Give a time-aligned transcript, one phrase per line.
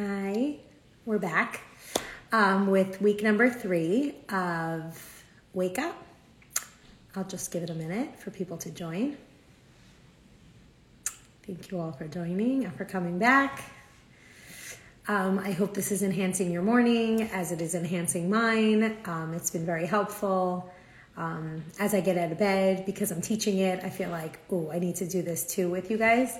[0.00, 0.54] Hi,
[1.06, 1.60] we're back
[2.30, 5.24] um, with week number three of
[5.54, 6.00] Wake Up.
[7.16, 9.16] I'll just give it a minute for people to join.
[11.44, 13.72] Thank you all for joining and for coming back.
[15.08, 18.98] Um, I hope this is enhancing your morning as it is enhancing mine.
[19.04, 20.72] Um, it's been very helpful.
[21.16, 24.70] Um, as I get out of bed, because I'm teaching it, I feel like, oh,
[24.70, 26.38] I need to do this too with you guys.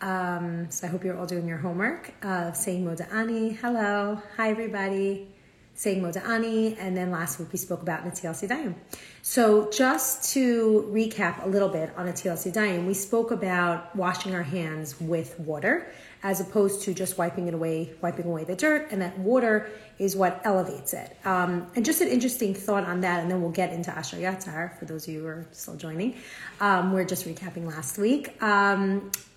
[0.00, 3.56] Um, so I hope you're all doing your homework of saying Moda'ani.
[3.56, 4.20] Hello.
[4.36, 5.28] Hi, everybody.
[5.74, 6.76] Saying Moda'ani.
[6.78, 8.74] And then last week we spoke about Netilas Yadayim.
[9.22, 14.42] So just to recap a little bit on Netilas Yadayim, we spoke about washing our
[14.42, 15.90] hands with water
[16.22, 20.16] as opposed to just wiping it away, wiping away the dirt, and that water is
[20.16, 21.16] what elevates it.
[21.24, 24.78] Um, and just an interesting thought on that, and then we'll get into Asher Yatzar
[24.78, 26.16] for those of you who are still joining.
[26.60, 28.42] Um, we're just recapping last week.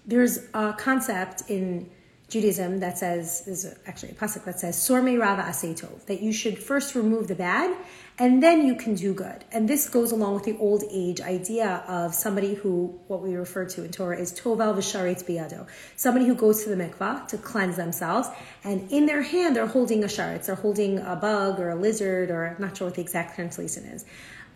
[0.09, 1.87] There's a concept in
[2.29, 6.31] Judaism that says, there's actually a pasuk that says, Sur Me'ra Va'aseh Tov, that you
[6.31, 7.75] should first remove the bad
[8.17, 9.45] and then you can do good.
[9.51, 13.65] And this goes along with the old age idea of somebody who, what we refer
[13.65, 17.77] to in Torah is Tovel V'sheretz B'yado, somebody who goes to the mikvah to cleanse
[17.77, 18.27] themselves,
[18.63, 22.31] and in their hand they're holding a sharetz, they're holding a bug or a lizard,
[22.31, 24.05] or I'm not sure what the exact translation is.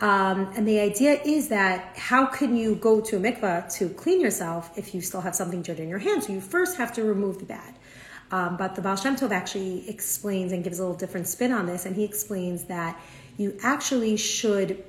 [0.02, 4.20] Um, and the idea is that how can you go to a mikvah to clean
[4.20, 6.24] yourself if you still have something dirty in your hand?
[6.24, 7.76] So you first have to remove the bad.
[8.32, 11.68] Um, but the Baal Shem Tov actually explains and gives a little different spin on
[11.68, 13.00] this, and he explains that
[13.38, 14.84] you actually should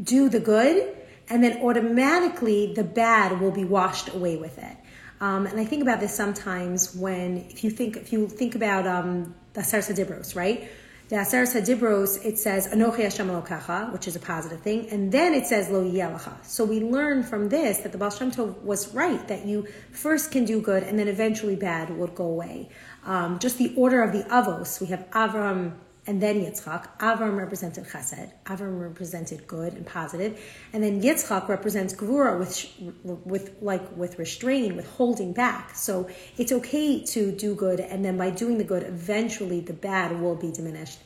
[0.00, 0.96] do the good,
[1.28, 4.76] and then automatically the bad will be washed away with it.
[5.20, 8.86] Um, and I think about this sometimes when, if you think, if you think about
[8.86, 10.68] um, the Aseret Dibros, right?
[11.10, 15.34] The Aseret Hadibros, it says Anochi Hashem Elokecha, which is a positive thing, and then
[15.34, 16.34] it says Lo Yelacha.
[16.44, 20.30] So we learn from this that the Baal Shem Tov was right that you first
[20.30, 22.68] can do good and then eventually bad would go away.
[23.04, 25.72] Um, just the order of the Avos, we have Avram
[26.10, 26.98] and then Yitzchak.
[26.98, 28.32] Avram represented Chesed.
[28.44, 30.32] Avram represented good and positive.
[30.72, 32.54] and then Yitzchak represents Gvura with
[33.32, 35.76] with like with restraint, with holding back.
[35.76, 40.20] So it's okay to do good, and then by doing the good, eventually the bad
[40.20, 40.98] will be diminished.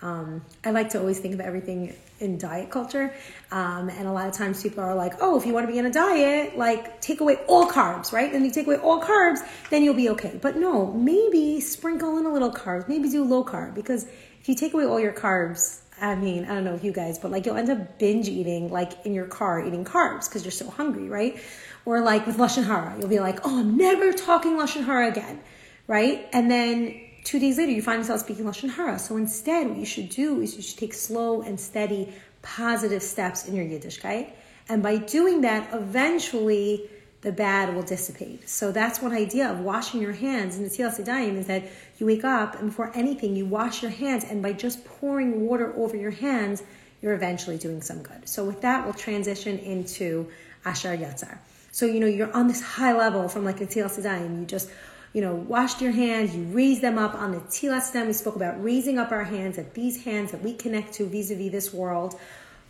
[0.00, 3.12] Um, I like to always think of everything in diet culture,
[3.50, 5.78] um, and a lot of times people are like, "Oh, if you want to be
[5.78, 8.32] in a diet, like take away all carbs, right?
[8.32, 9.38] And you take away all carbs,
[9.70, 13.44] then you'll be okay." But no, maybe sprinkle in a little carbs, maybe do low
[13.44, 14.06] carb because
[14.40, 17.18] if you take away all your carbs, I mean, I don't know if you guys,
[17.18, 20.52] but like you'll end up binge eating, like in your car, eating carbs because you're
[20.52, 21.40] so hungry, right?
[21.84, 25.40] Or like with lashon hara, you'll be like, "Oh, I'm never talking lashon hara again,"
[25.86, 26.28] right?
[26.32, 28.98] And then two days later, you find yourself speaking lashon hara.
[28.98, 32.12] So instead, what you should do is you should take slow and steady,
[32.42, 34.30] positive steps in your Yiddishkeit,
[34.68, 36.88] and by doing that, eventually
[37.20, 38.48] the bad will dissipate.
[38.48, 41.64] So that's one idea of washing your hands in the Netilas Yadayim is that
[41.98, 45.74] you wake up and before anything you wash your hands and by just pouring water
[45.76, 46.62] over your hands,
[47.02, 48.28] you're eventually doing some good.
[48.28, 50.28] So with that, we'll transition into
[50.64, 51.38] Asher Yatzar.
[51.72, 54.40] So, you know, you're on this high level from like the Netilas Yadayim.
[54.40, 54.70] You just,
[55.12, 58.06] you know, washed your hands, you raise them up on the Tilat stem.
[58.06, 61.50] We spoke about raising up our hands, that these hands that we connect to vis-a-vis
[61.50, 62.18] this world,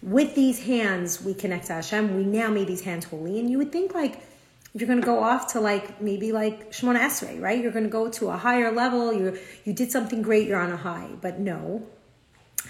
[0.01, 2.17] with these hands we connect to Hashem.
[2.17, 3.39] We now made these hands holy.
[3.41, 4.23] And you would think like,
[4.75, 7.61] you're going to go off to like maybe like Shemoneh Esrei, right?
[7.61, 9.13] You're going to go to a higher level.
[9.13, 10.47] You you did something great.
[10.47, 11.87] You're on a high, but no.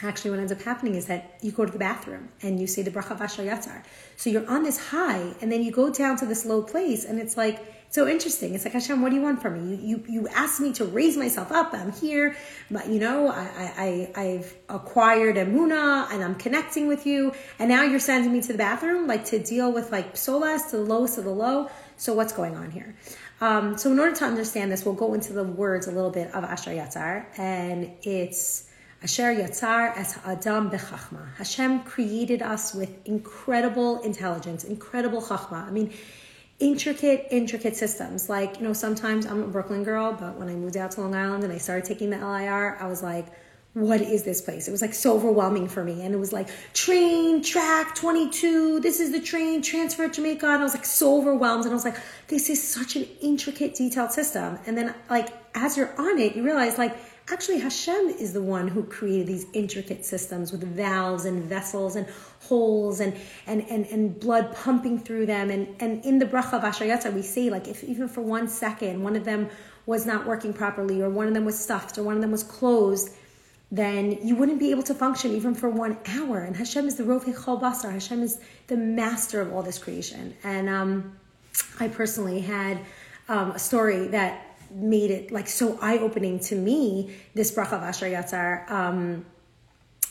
[0.03, 2.83] Actually, what ends up happening is that you go to the bathroom and you say
[2.83, 3.83] the bracha v'ashal yatzar.
[4.17, 7.19] So you're on this high, and then you go down to this low place, and
[7.19, 7.59] it's like
[7.91, 8.55] so interesting.
[8.55, 9.75] It's like Hashem, what do you want from me?
[9.75, 11.73] You you, you asked me to raise myself up.
[11.73, 12.37] I'm here,
[12.71, 17.83] but you know I I I've acquired emuna and I'm connecting with you, and now
[17.83, 21.19] you're sending me to the bathroom like to deal with like solas to the lowest
[21.19, 21.71] of the low.
[21.99, 22.95] So what's going on here?
[23.41, 26.33] Um, so in order to understand this, we'll go into the words a little bit
[26.33, 28.69] of Asher Yatzar, and it's
[29.03, 31.35] Asher Yatzar as Adam bechachma.
[31.37, 35.67] Hashem created us with incredible intelligence, incredible chachma.
[35.67, 35.93] I mean,
[36.61, 38.29] intricate, intricate systems.
[38.29, 41.17] Like, you know, sometimes I'm a Brooklyn girl, but when I moved out to Long
[41.17, 43.27] Island and I started taking the LIRR, I was like,
[43.79, 44.67] what is this place?
[44.67, 46.03] It was like so overwhelming for me.
[46.03, 50.47] And it was like train, track 22, this is the train, transfer at Jamaica.
[50.47, 51.65] And I was like so overwhelmed.
[51.65, 51.97] And I was like,
[52.27, 54.59] this is such an intricate, detailed system.
[54.67, 56.97] And then like as you're on it, you realize like
[57.31, 62.07] actually Hashem is the one who created these intricate systems with valves and vessels and
[62.41, 63.15] holes and
[63.47, 65.51] and and, and blood pumping through them.
[65.51, 68.49] And and in the bracha of Asher Yatzar, we say like if even for one
[68.49, 69.49] second one of them
[69.87, 72.43] was not working properly, or one of them was stuffed, or one of them was
[72.43, 73.11] closed
[73.71, 76.39] then you wouldn't be able to function even for one hour.
[76.41, 77.93] And Hashem is the Rofei Chol Basar.
[77.93, 80.35] Hashem is the master of all this creation.
[80.43, 81.19] And um,
[81.79, 82.81] I personally had
[83.29, 87.15] um, a story that made it like so eye opening to me.
[87.35, 88.71] This bracha Asher Yatzar.
[88.71, 89.27] Um,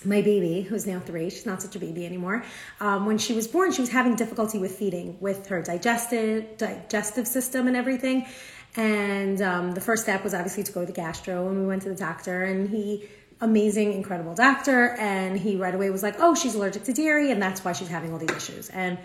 [0.05, 2.43] my baby, who's now three, she's not such a baby anymore.
[2.79, 7.27] Um, when she was born, she was having difficulty with feeding, with her digestive digestive
[7.27, 8.27] system and everything.
[8.75, 11.81] And um, the first step was obviously to go to the gastro, and we went
[11.81, 13.09] to the doctor, and he,
[13.41, 17.41] amazing, incredible doctor, and he right away was like, "Oh, she's allergic to dairy, and
[17.41, 18.97] that's why she's having all these issues." And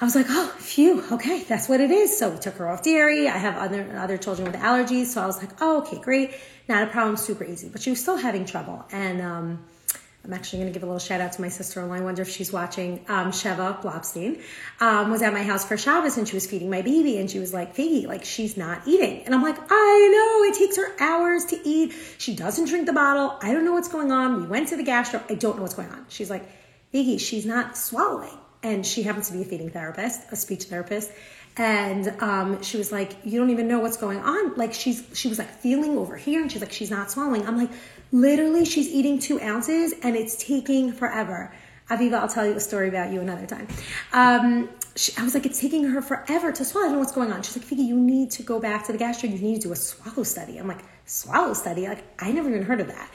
[0.00, 2.82] I was like, "Oh, phew, okay, that's what it is." So we took her off
[2.82, 3.28] dairy.
[3.28, 6.34] I have other other children with allergies, so I was like, "Oh, okay, great,
[6.68, 9.64] not a problem, super easy." But she was still having trouble, and um,
[10.24, 11.94] I'm actually going to give a little shout out to my sister-in-law.
[11.94, 13.04] I wonder if she's watching.
[13.08, 14.42] Um, Sheva Blobstein
[14.80, 17.38] um, was at my house for Shabbos and she was feeding my baby and she
[17.38, 19.22] was like, Figgy, like she's not eating.
[19.24, 21.94] And I'm like, I know, it takes her hours to eat.
[22.18, 23.38] She doesn't drink the bottle.
[23.40, 24.42] I don't know what's going on.
[24.42, 25.22] We went to the gastro.
[25.30, 26.04] I don't know what's going on.
[26.08, 26.44] She's like,
[26.92, 28.36] Figgy, she's not swallowing.
[28.62, 31.10] And she happens to be a feeding therapist, a speech therapist
[31.58, 35.28] and um, she was like, "You don't even know what's going on." Like she's she
[35.28, 37.70] was like feeling over here, and she's like, "She's not swallowing." I'm like,
[38.12, 41.52] literally, she's eating two ounces, and it's taking forever.
[41.90, 43.66] Aviva, I'll tell you a story about you another time.
[44.12, 46.86] Um, she, I was like, it's taking her forever to swallow.
[46.86, 47.42] I don't know what's going on.
[47.42, 49.28] She's like, Figgy, you need to go back to the gastro.
[49.28, 50.58] You need to do a swallow study.
[50.58, 51.86] I'm like, swallow study?
[51.86, 53.08] Like, I never even heard of that.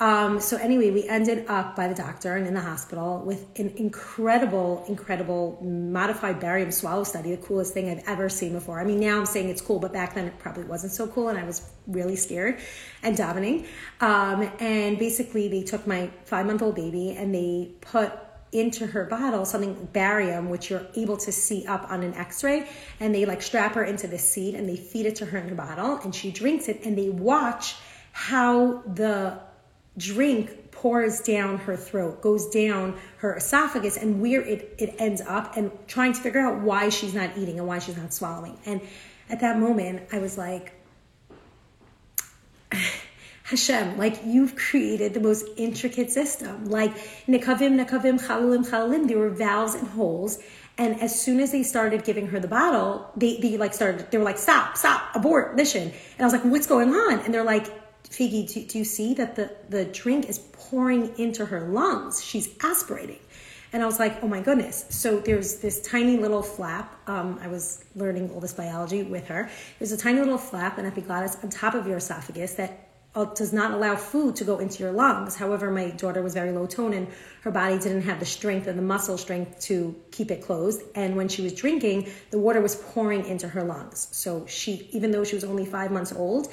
[0.00, 3.72] Um, so anyway, we ended up by the doctor and in the hospital with an
[3.76, 8.78] incredible, incredible modified barium swallow study, the coolest thing I've ever seen before.
[8.78, 11.28] I mean, now I'm saying it's cool, but back then it probably wasn't so cool,
[11.28, 12.58] and I was really scared
[13.02, 13.66] and davening.
[14.00, 18.12] Um, and basically, they took my five month old baby and they put
[18.52, 22.68] into her bottle something barium which you're able to see up on an x-ray
[22.98, 25.48] and they like strap her into this seat and they feed it to her in
[25.48, 27.76] her bottle and she drinks it and they watch
[28.12, 29.38] how the
[29.96, 35.56] drink pours down her throat, goes down her esophagus, and where it, it ends up,
[35.56, 38.56] and trying to figure out why she's not eating and why she's not swallowing.
[38.66, 38.80] And
[39.28, 40.72] at that moment, I was like,
[43.50, 46.66] Hashem, like you've created the most intricate system.
[46.66, 50.38] Like nikavim, nikavim, chalulim, chalulim, there were valves and holes.
[50.78, 54.18] And as soon as they started giving her the bottle, they, they like started, they
[54.18, 55.82] were like, stop, stop, abort, mission.
[55.82, 57.18] And I was like, what's going on?
[57.20, 57.66] And they're like,
[58.04, 62.24] Figgy, do, do you see that the, the drink is pouring into her lungs?
[62.24, 63.20] She's aspirating.
[63.72, 64.86] And I was like, oh my goodness.
[64.90, 66.92] So there's this tiny little flap.
[67.08, 69.50] Um, I was learning all this biology with her.
[69.78, 73.52] There's a tiny little flap, an epiglottis, on top of your esophagus that uh, does
[73.52, 75.34] not allow food to go into your lungs.
[75.34, 77.08] However, my daughter was very low tone and
[77.42, 80.82] her body didn't have the strength and the muscle strength to keep it closed.
[80.94, 84.08] And when she was drinking, the water was pouring into her lungs.
[84.12, 86.52] So she, even though she was only five months old,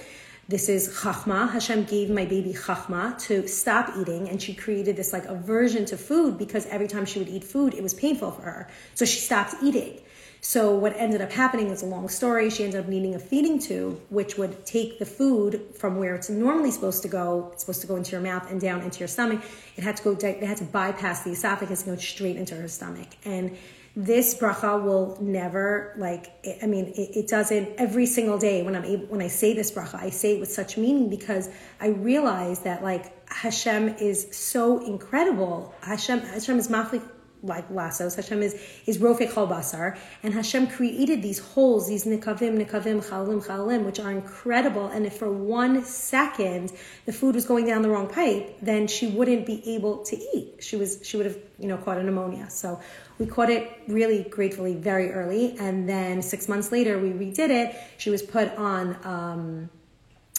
[0.50, 1.52] this is chachma.
[1.52, 5.98] Hashem gave my baby chachma to stop eating, and she created this like aversion to
[5.98, 8.70] food because every time she would eat food, it was painful for her.
[8.96, 10.00] So she stopped eating.
[10.48, 12.50] So what ended up happening is a long story.
[12.50, 16.30] She ended up needing a feeding tube, which would take the food from where it's
[16.30, 17.50] normally supposed to go.
[17.52, 19.42] It's supposed to go into your mouth and down into your stomach.
[19.76, 20.14] It had to go.
[20.14, 23.10] They had to bypass the esophagus and go straight into her stomach.
[23.26, 23.58] And
[23.98, 28.86] this bracha will never like i mean it, it, doesn't every single day when i'm
[28.86, 31.50] able when i say this bracha i say it with such meaning because
[31.82, 37.02] i realize that like hashem is so incredible hashem hashem is maflik
[37.44, 38.16] like lassos.
[38.16, 38.56] Hashem is
[38.86, 44.00] is rofei chol basar, and Hashem created these holes, these nikavim, nikavim, chalim, chalim, which
[44.00, 44.88] are incredible.
[44.88, 46.72] And if for one second
[47.06, 50.56] the food was going down the wrong pipe, then she wouldn't be able to eat.
[50.60, 52.50] She was she would have you know caught a pneumonia.
[52.50, 52.80] So
[53.20, 57.76] we caught it really gratefully very early, and then six months later we redid it.
[57.98, 58.98] She was put on.
[59.06, 59.70] Um,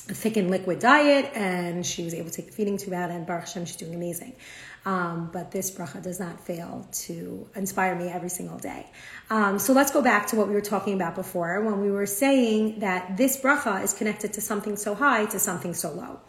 [0.08, 3.26] a thickened liquid diet and she was able to take the feeding tube out and
[3.26, 4.34] Baruch Hashem, she's doing amazing.
[4.86, 8.86] Um, but this bracha does not fail to inspire me every single day.
[9.28, 12.06] Um, so let's go back to what we were talking about before when we were
[12.06, 16.20] saying that this bracha is connected to something so high to something so low.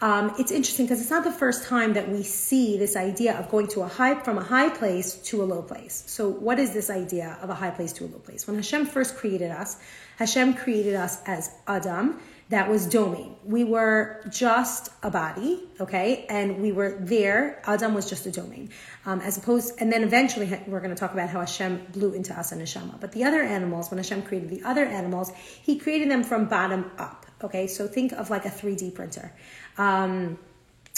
[0.00, 3.48] Um, it's interesting because it's not the first time that we see this idea of
[3.48, 6.02] going to a high from a high place to a low place.
[6.06, 8.46] So, what is this idea of a high place to a low place?
[8.46, 9.78] When Hashem first created us,
[10.18, 12.20] Hashem created us as Adam,
[12.50, 13.34] that was domem.
[13.44, 17.62] We were just a body, okay, and we were there.
[17.64, 18.70] Adam was just a domem,
[19.06, 19.80] um, as opposed.
[19.80, 23.00] And then eventually, we're going to talk about how Hashem blew into us a neshama.
[23.00, 25.32] But the other animals, when Hashem created the other animals,
[25.62, 27.26] He created them from bottom up.
[27.42, 29.32] Okay, so think of like a three D printer.
[29.78, 30.38] Um,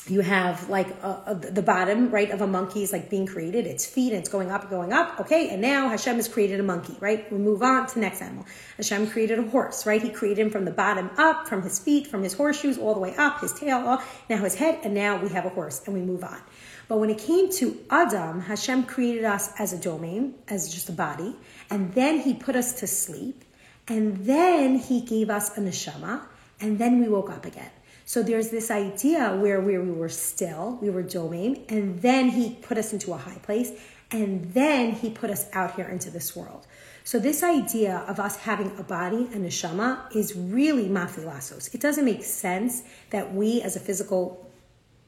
[0.09, 3.11] you have like uh, uh, a, a, the bottom right of a monkey is like
[3.11, 3.67] being created.
[3.67, 5.21] Its feet and it's going up and going up.
[5.21, 7.31] Okay and now hashem has created a monkey right?
[7.33, 8.47] We move on to next animal.
[8.77, 10.01] Hashem created a horse right?
[10.01, 13.01] He created him from the bottom up from his feet from his horseshoes all the
[13.01, 15.95] way up his tail all, now his head and now we have a horse and
[15.95, 16.41] we move on.
[16.89, 20.93] But when it came to adam hashem created us as a domem as just a
[20.93, 21.35] body
[21.71, 23.45] and then he put us to sleep
[23.89, 26.23] and then he gave us a neshama
[26.61, 27.71] and then we woke up again.
[28.07, 32.79] So there's this idea where we were still, we were domim, and then he put
[32.79, 33.73] us into a high place,
[34.13, 36.69] and then he put us out here into this world.
[37.03, 41.75] So this idea of us having a body and a shama is really mafli la'asos.
[41.75, 44.49] It doesn't make sense that we as a physical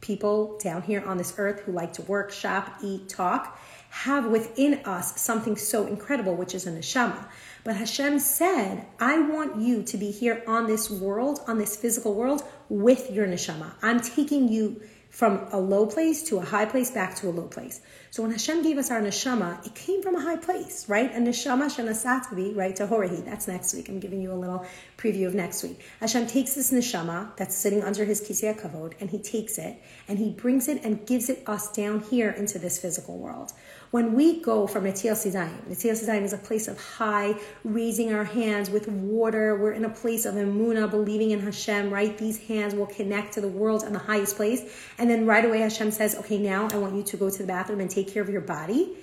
[0.01, 4.75] people down here on this earth who like to work, shop, eat, talk, have within
[4.85, 7.27] us something so incredible, which is a neshama.
[7.65, 12.15] But Hashem said, I want you to be here on this world, on this physical
[12.15, 13.73] world, with your neshama.
[13.83, 14.81] I'm taking you
[15.11, 17.81] from a low place to a high place back to a low place.
[18.11, 21.11] So when Hashem gave us our neshama, it came from a high place, right?
[21.15, 22.77] A neshama shenasatvi, right?
[22.77, 23.25] To Horahi.
[23.25, 23.89] That's next week.
[23.89, 24.67] I'm giving you a little
[24.97, 25.81] preview of next week.
[26.01, 30.19] Hashem takes this neshama that's sitting under his kisei kavod, and he takes it and
[30.19, 33.53] he brings it and gives it us down here into this physical world.
[33.91, 38.25] When we go from Netilas Yadayim, Netilas Yadayim is a place of high, raising our
[38.25, 39.57] hands with water.
[39.57, 42.17] We're in a place of emuna, believing in Hashem, right?
[42.19, 44.71] These hands will connect to the world and the highest place.
[44.99, 47.47] And then right away Hashem says, okay, now I want you to go to the
[47.47, 48.95] bathroom and take care of your body.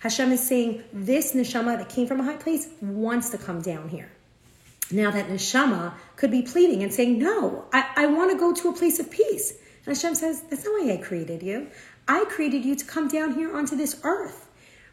[0.00, 3.90] Hashem is saying this neshama that came from a high place wants to come down
[3.90, 4.10] here.
[4.90, 8.70] Now that neshama could be pleading and saying, no, I, I want to go to
[8.70, 9.52] a place of peace.
[9.84, 11.68] And Hashem says, that's not why I created you.
[12.10, 14.48] I created you to come down here onto this earth,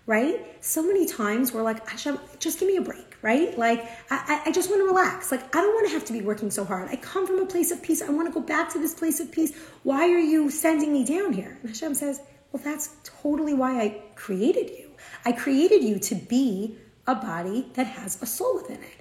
[0.06, 0.40] right?
[0.64, 3.58] So many times we're like, Hashem, just give me a break, right?
[3.58, 5.32] Like, I, I just want to relax.
[5.32, 6.90] Like, I don't want to have to be working so hard.
[6.90, 8.04] I come from a place of peace.
[8.04, 9.58] I want to go back to this place of peace.
[9.82, 11.58] Why are you sending me down here?
[11.62, 12.22] And Hashem says,
[12.52, 14.92] well, that's totally why I created you.
[15.26, 18.98] I created you to be a body that has a soul within it.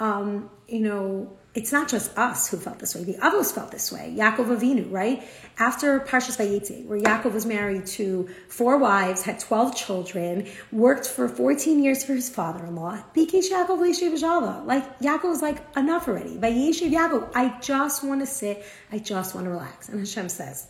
[0.00, 3.02] Um, you know, it's not just us who felt this way.
[3.02, 4.14] The others felt this way.
[4.16, 5.24] Yaakov Avinu, right?
[5.58, 11.28] After Parshas Vayetze, where Yaakov was married to four wives, had 12 children, worked for
[11.28, 16.36] 14 years for his father-in-law, Bikesh Yaakov V'Yeshiv Like, Yaakov was like, enough already.
[16.36, 19.88] Vayeshev Yaakov, I just want to sit, I just want to relax.
[19.88, 20.68] And Hashem says,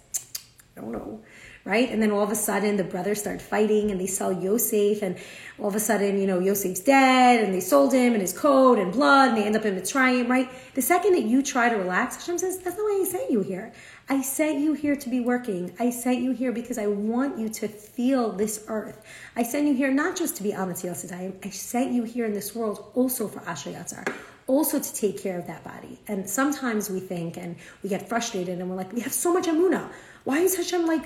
[0.76, 1.20] no, no
[1.68, 1.90] right?
[1.90, 5.18] And then all of a sudden the brothers start fighting and they sell Yosef and
[5.58, 8.78] all of a sudden, you know, Yosef's dead and they sold him and his coat
[8.78, 10.48] and blood and they end up in Mitzrayim, right?
[10.74, 13.42] The second that you try to relax, Hashem says, that's not why I sent you
[13.42, 13.70] here.
[14.08, 15.74] I sent you here to be working.
[15.78, 19.04] I sent you here because I want you to feel this earth.
[19.36, 22.32] I sent you here not just to be Amatil Sidayim, I sent you here in
[22.32, 24.10] this world also for Asher Yatzar
[24.48, 26.00] also to take care of that body.
[26.08, 29.46] And sometimes we think and we get frustrated and we're like, we have so much
[29.46, 29.88] amuna.
[30.24, 31.04] Why is Hashem like,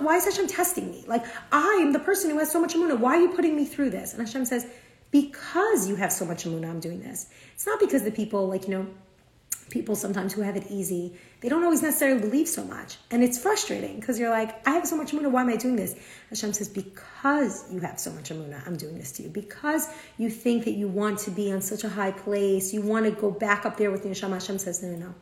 [0.00, 1.04] why is Hashem testing me?
[1.06, 2.98] Like, I'm the person who has so much amuna.
[2.98, 4.14] Why are you putting me through this?
[4.14, 4.66] And Hashem says,
[5.10, 7.28] because you have so much amuna, I'm doing this.
[7.54, 8.86] It's not because the people, like, you know,
[9.70, 12.96] people sometimes who have it easy, they don't always necessarily believe so much.
[13.10, 15.76] And it's frustrating because you're like, I have so much amuna, why am I doing
[15.76, 15.94] this?
[16.30, 19.28] Hashem says, because you have so much amuna, I'm doing this to you.
[19.28, 23.04] Because you think that you want to be on such a high place, you want
[23.04, 25.14] to go back up there with the Hashem, Hashem says, no, no, no.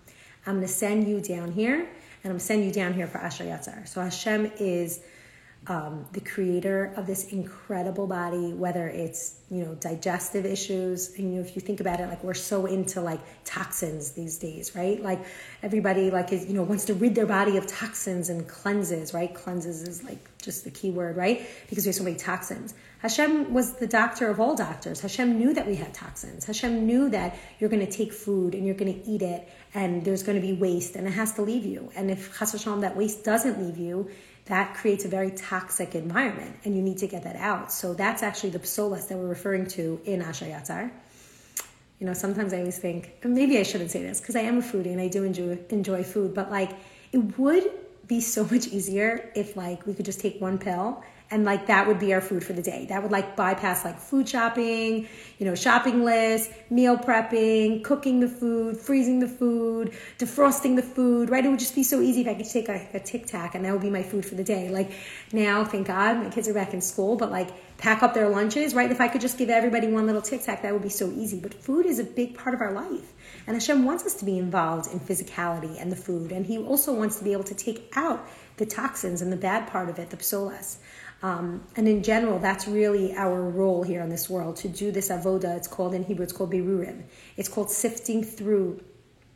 [0.46, 1.88] I'm going to send you down here
[2.22, 3.86] and I'm sending you down here for Asher Yatzar.
[3.88, 5.00] So Hashem is
[5.68, 11.40] um, the creator of this incredible body, whether it's you know digestive issues, and you
[11.40, 15.02] know if you think about it, like we're so into like toxins these days, right?
[15.02, 15.24] Like
[15.62, 19.34] everybody like is you know wants to rid their body of toxins and cleanses, right?
[19.34, 21.46] Cleanses is like just the key word, right?
[21.68, 22.74] Because we have so many toxins.
[23.00, 25.00] Hashem was the doctor of all doctors.
[25.00, 26.44] Hashem knew that we had toxins.
[26.44, 30.04] Hashem knew that you're going to take food and you're going to eat it, and
[30.04, 31.90] there's going to be waste, and it has to leave you.
[31.96, 34.08] And if Chas that waste doesn't leave you,
[34.46, 37.72] that creates a very toxic environment, and you need to get that out.
[37.72, 40.90] So that's actually the psolas that we're referring to in Asher Yatzar.
[41.98, 44.62] You know, sometimes I always think, maybe I shouldn't say this because I am a
[44.62, 46.72] foodie and I do enjoy enjoy food, but like
[47.12, 47.70] it would
[48.06, 51.88] be so much easier if like we could just take one pill and like that
[51.88, 52.86] would be our food for the day.
[52.88, 58.28] That would like bypass like food shopping you know shopping lists meal prepping cooking the
[58.28, 61.44] food freezing the food defrosting the food right?
[61.44, 63.72] It would just be so easy if i could take a tic tac and that
[63.72, 64.68] would be my food for the day.
[64.68, 64.92] Like
[65.32, 68.74] now thank god my kids are back in school but like pack up their lunches
[68.74, 68.90] right?
[68.90, 71.40] If i could just give everybody one little tic tac that would be so easy.
[71.40, 73.12] But food is a big part of our life.
[73.48, 76.30] And hashem wants us to be involved in physicality and the food.
[76.30, 79.66] And he also wants to be able to take out the toxins and the bad
[79.66, 80.78] part of it the psolas
[81.26, 85.08] um, and in general, that's really our role here in this world to do this
[85.08, 85.56] avoda.
[85.56, 87.02] It's called in Hebrew, it's called birurim.
[87.36, 88.80] It's called sifting through,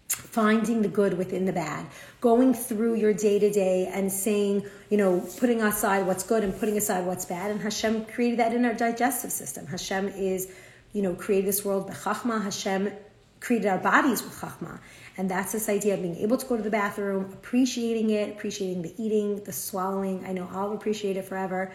[0.07, 1.85] finding the good within the bad,
[2.21, 6.57] going through your day to day and saying, you know, putting aside what's good and
[6.61, 7.51] putting aside what's bad.
[7.51, 9.67] And Hashem created that in our digestive system.
[9.67, 10.47] Hashem is,
[10.93, 12.41] you know, created this world bechachma.
[12.41, 12.93] Hashem
[13.41, 14.79] created our bodies with chachma.
[15.21, 18.81] And that's this idea of being able to go to the bathroom, appreciating it, appreciating
[18.81, 20.25] the eating, the swallowing.
[20.25, 21.73] I know I'll appreciate it forever.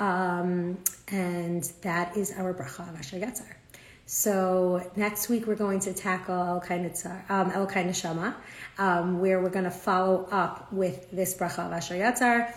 [0.00, 3.52] Um, and that is our bracha of Asher Yatzar.
[4.06, 8.34] So next week we're going to tackle Elokei Nitzar, um, Neshama,
[8.78, 12.50] um, where we're going to follow up with this bracha of Asher Yatzar.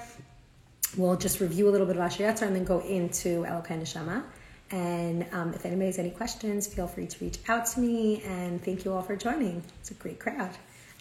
[0.95, 3.81] We'll just review a little bit of Asher Yatzar and then go into El Elokei
[3.81, 4.23] Neshama.
[4.71, 8.21] And um, if anybody has any questions, feel free to reach out to me.
[8.23, 9.63] And thank you all for joining.
[9.79, 10.51] It's a great crowd.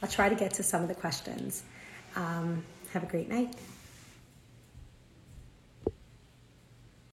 [0.03, 1.63] I'll try to get to some of the questions.
[2.17, 3.55] Um, have a great night.